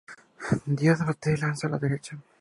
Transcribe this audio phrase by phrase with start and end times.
[0.65, 2.17] Díaz batea y lanza a la derecha.